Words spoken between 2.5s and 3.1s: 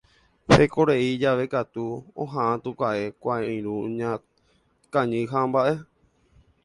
tuka'ẽ,